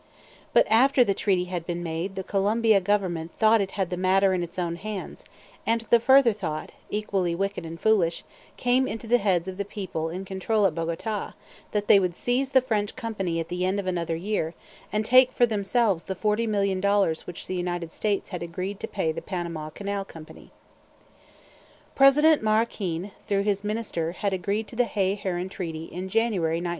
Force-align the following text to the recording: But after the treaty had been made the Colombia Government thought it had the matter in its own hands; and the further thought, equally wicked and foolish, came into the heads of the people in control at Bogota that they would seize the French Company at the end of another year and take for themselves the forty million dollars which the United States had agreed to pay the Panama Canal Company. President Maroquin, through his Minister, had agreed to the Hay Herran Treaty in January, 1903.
But 0.51 0.65
after 0.67 1.03
the 1.03 1.13
treaty 1.13 1.43
had 1.45 1.63
been 1.67 1.83
made 1.83 2.15
the 2.15 2.23
Colombia 2.23 2.81
Government 2.81 3.31
thought 3.35 3.61
it 3.61 3.73
had 3.77 3.91
the 3.91 3.97
matter 4.01 4.33
in 4.33 4.41
its 4.41 4.57
own 4.57 4.77
hands; 4.77 5.23
and 5.63 5.81
the 5.91 5.99
further 5.99 6.33
thought, 6.33 6.71
equally 6.89 7.35
wicked 7.35 7.67
and 7.67 7.79
foolish, 7.79 8.23
came 8.57 8.87
into 8.87 9.05
the 9.05 9.19
heads 9.19 9.47
of 9.47 9.57
the 9.57 9.63
people 9.63 10.09
in 10.09 10.25
control 10.25 10.65
at 10.65 10.73
Bogota 10.73 11.33
that 11.69 11.87
they 11.87 11.99
would 11.99 12.15
seize 12.15 12.49
the 12.53 12.61
French 12.63 12.95
Company 12.95 13.39
at 13.39 13.49
the 13.49 13.63
end 13.63 13.79
of 13.79 13.85
another 13.85 14.15
year 14.15 14.55
and 14.91 15.05
take 15.05 15.31
for 15.31 15.45
themselves 15.45 16.05
the 16.05 16.15
forty 16.15 16.47
million 16.47 16.81
dollars 16.81 17.27
which 17.27 17.45
the 17.45 17.53
United 17.55 17.93
States 17.93 18.29
had 18.29 18.41
agreed 18.41 18.79
to 18.79 18.87
pay 18.87 19.11
the 19.11 19.21
Panama 19.21 19.69
Canal 19.69 20.03
Company. 20.03 20.49
President 21.93 22.41
Maroquin, 22.41 23.11
through 23.27 23.43
his 23.43 23.63
Minister, 23.63 24.13
had 24.13 24.33
agreed 24.33 24.67
to 24.67 24.75
the 24.75 24.85
Hay 24.85 25.13
Herran 25.13 25.49
Treaty 25.49 25.83
in 25.83 26.09
January, 26.09 26.55
1903. 26.55 26.69